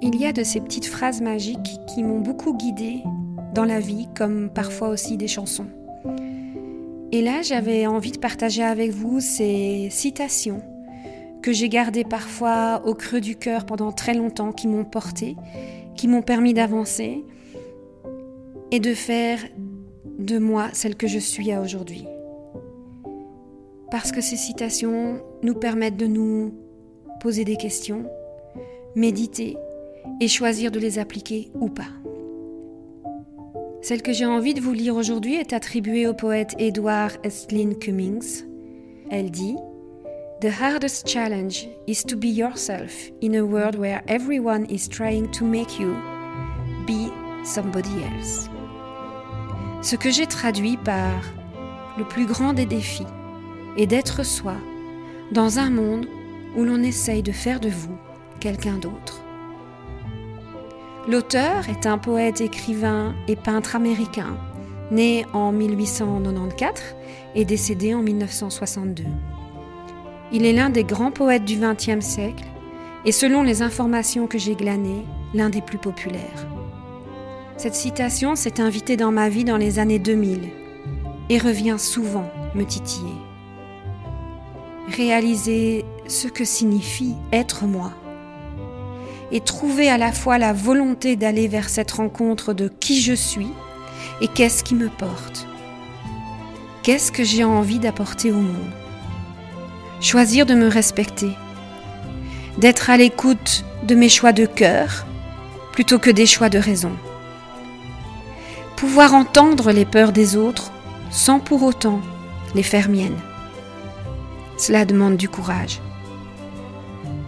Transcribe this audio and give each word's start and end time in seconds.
Il 0.00 0.14
y 0.14 0.26
a 0.26 0.32
de 0.32 0.44
ces 0.44 0.60
petites 0.60 0.86
phrases 0.86 1.20
magiques 1.20 1.80
qui 1.88 2.04
m'ont 2.04 2.20
beaucoup 2.20 2.56
guidée 2.56 3.02
dans 3.52 3.64
la 3.64 3.80
vie, 3.80 4.08
comme 4.16 4.48
parfois 4.48 4.90
aussi 4.90 5.16
des 5.16 5.26
chansons. 5.26 5.66
Et 7.10 7.20
là, 7.20 7.42
j'avais 7.42 7.86
envie 7.86 8.12
de 8.12 8.18
partager 8.18 8.62
avec 8.62 8.92
vous 8.92 9.18
ces 9.18 9.88
citations 9.90 10.62
que 11.42 11.52
j'ai 11.52 11.68
gardées 11.68 12.04
parfois 12.04 12.82
au 12.84 12.94
creux 12.94 13.20
du 13.20 13.34
cœur 13.34 13.66
pendant 13.66 13.90
très 13.90 14.14
longtemps, 14.14 14.52
qui 14.52 14.68
m'ont 14.68 14.84
porté, 14.84 15.34
qui 15.96 16.06
m'ont 16.06 16.22
permis 16.22 16.54
d'avancer 16.54 17.24
et 18.70 18.78
de 18.78 18.94
faire 18.94 19.40
de 20.18 20.38
moi 20.38 20.68
celle 20.74 20.94
que 20.94 21.08
je 21.08 21.18
suis 21.18 21.50
à 21.50 21.60
aujourd'hui. 21.60 22.04
Parce 23.90 24.12
que 24.12 24.20
ces 24.20 24.36
citations 24.36 25.20
nous 25.42 25.54
permettent 25.54 25.96
de 25.96 26.06
nous 26.06 26.54
poser 27.20 27.44
des 27.44 27.56
questions, 27.56 28.04
méditer 28.94 29.56
et 30.20 30.28
choisir 30.28 30.70
de 30.70 30.78
les 30.78 30.98
appliquer 30.98 31.50
ou 31.54 31.68
pas. 31.68 31.88
Celle 33.80 34.02
que 34.02 34.12
j'ai 34.12 34.26
envie 34.26 34.54
de 34.54 34.60
vous 34.60 34.72
lire 34.72 34.96
aujourd'hui 34.96 35.36
est 35.36 35.52
attribuée 35.52 36.06
au 36.06 36.14
poète 36.14 36.54
Edward 36.58 37.12
Estlin 37.22 37.74
Cummings. 37.74 38.44
Elle 39.10 39.30
dit 39.30 39.56
The 40.40 40.50
hardest 40.60 41.08
challenge 41.08 41.68
is 41.86 42.04
to 42.04 42.16
be 42.16 42.26
yourself 42.26 43.10
in 43.22 43.34
a 43.34 43.42
world 43.42 43.76
where 43.76 44.02
everyone 44.06 44.66
is 44.68 44.88
trying 44.88 45.30
to 45.32 45.44
make 45.44 45.80
you 45.80 45.94
be 46.86 47.10
somebody 47.44 47.90
else. 48.02 48.48
Ce 49.82 49.96
que 49.96 50.10
j'ai 50.10 50.26
traduit 50.26 50.76
par 50.76 51.22
le 51.96 52.04
plus 52.04 52.26
grand 52.26 52.52
des 52.52 52.66
défis 52.66 53.06
est 53.76 53.86
d'être 53.86 54.24
soi 54.24 54.56
dans 55.32 55.58
un 55.58 55.70
monde 55.70 56.06
où 56.56 56.64
l'on 56.64 56.82
essaye 56.82 57.22
de 57.22 57.32
faire 57.32 57.60
de 57.60 57.68
vous 57.68 57.96
quelqu'un 58.40 58.78
d'autre. 58.78 59.22
L'auteur 61.08 61.70
est 61.70 61.86
un 61.86 61.96
poète, 61.96 62.42
écrivain 62.42 63.14
et 63.28 63.36
peintre 63.36 63.74
américain, 63.74 64.36
né 64.90 65.24
en 65.32 65.52
1894 65.52 66.82
et 67.34 67.46
décédé 67.46 67.94
en 67.94 68.02
1962. 68.02 69.04
Il 70.32 70.44
est 70.44 70.52
l'un 70.52 70.68
des 70.68 70.84
grands 70.84 71.10
poètes 71.10 71.46
du 71.46 71.56
XXe 71.56 72.04
siècle 72.04 72.44
et 73.06 73.12
selon 73.12 73.42
les 73.42 73.62
informations 73.62 74.26
que 74.26 74.36
j'ai 74.36 74.54
glanées, 74.54 75.06
l'un 75.32 75.48
des 75.48 75.62
plus 75.62 75.78
populaires. 75.78 76.46
Cette 77.56 77.74
citation 77.74 78.36
s'est 78.36 78.60
invitée 78.60 78.98
dans 78.98 79.10
ma 79.10 79.30
vie 79.30 79.44
dans 79.44 79.56
les 79.56 79.78
années 79.78 79.98
2000 79.98 80.50
et 81.30 81.38
revient 81.38 81.76
souvent 81.78 82.30
me 82.54 82.64
titiller. 82.64 83.16
Réaliser 84.94 85.86
ce 86.06 86.28
que 86.28 86.44
signifie 86.44 87.14
être 87.32 87.64
moi 87.64 87.92
et 89.32 89.40
trouver 89.40 89.88
à 89.90 89.98
la 89.98 90.12
fois 90.12 90.38
la 90.38 90.52
volonté 90.52 91.16
d'aller 91.16 91.48
vers 91.48 91.68
cette 91.68 91.92
rencontre 91.92 92.52
de 92.54 92.68
qui 92.68 93.00
je 93.00 93.12
suis 93.12 93.50
et 94.20 94.28
qu'est-ce 94.28 94.64
qui 94.64 94.74
me 94.74 94.88
porte. 94.88 95.46
Qu'est-ce 96.82 97.12
que 97.12 97.24
j'ai 97.24 97.44
envie 97.44 97.78
d'apporter 97.78 98.32
au 98.32 98.40
monde? 98.40 98.72
Choisir 100.00 100.46
de 100.46 100.54
me 100.54 100.68
respecter, 100.68 101.30
d'être 102.56 102.88
à 102.88 102.96
l'écoute 102.96 103.64
de 103.84 103.94
mes 103.94 104.08
choix 104.08 104.32
de 104.32 104.46
cœur 104.46 105.06
plutôt 105.72 105.98
que 105.98 106.10
des 106.10 106.26
choix 106.26 106.48
de 106.48 106.58
raison. 106.58 106.92
Pouvoir 108.76 109.14
entendre 109.14 109.72
les 109.72 109.84
peurs 109.84 110.12
des 110.12 110.36
autres 110.36 110.72
sans 111.10 111.40
pour 111.40 111.62
autant 111.62 112.00
les 112.54 112.62
faire 112.62 112.88
miennes. 112.88 113.18
Cela 114.56 114.84
demande 114.84 115.16
du 115.16 115.28
courage. 115.28 115.80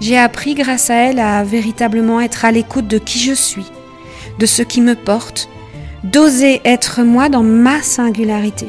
J'ai 0.00 0.16
appris 0.16 0.54
grâce 0.54 0.90
à 0.90 0.94
elle 0.94 1.18
à 1.18 1.42
véritablement 1.42 2.20
être 2.20 2.44
à 2.44 2.52
l'écoute 2.52 2.86
de 2.86 2.98
qui 2.98 3.18
je 3.18 3.32
suis, 3.32 3.66
de 4.38 4.46
ce 4.46 4.62
qui 4.62 4.80
me 4.80 4.94
porte, 4.94 5.48
d'oser 6.04 6.60
être 6.64 7.02
moi 7.02 7.28
dans 7.28 7.42
ma 7.42 7.82
singularité, 7.82 8.68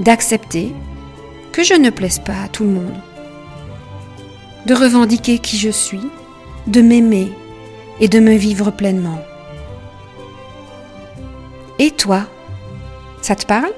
d'accepter 0.00 0.72
que 1.52 1.62
je 1.62 1.74
ne 1.74 1.90
plaise 1.90 2.18
pas 2.18 2.40
à 2.44 2.48
tout 2.48 2.64
le 2.64 2.70
monde, 2.70 2.96
de 4.66 4.74
revendiquer 4.74 5.38
qui 5.38 5.58
je 5.58 5.70
suis, 5.70 6.00
de 6.66 6.80
m'aimer 6.80 7.30
et 8.00 8.08
de 8.08 8.20
me 8.20 8.34
vivre 8.34 8.70
pleinement. 8.70 9.18
Et 11.78 11.90
toi, 11.90 12.22
ça 13.20 13.36
te 13.36 13.44
parle? 13.44 13.72